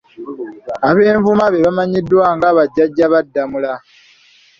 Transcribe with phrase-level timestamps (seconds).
[0.89, 3.73] Abenvuma be bamanyiddwa nga bajjajja ba Ddamula.